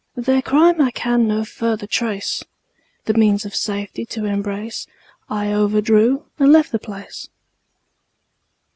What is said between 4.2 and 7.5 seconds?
embrace, I overdrew and left the place.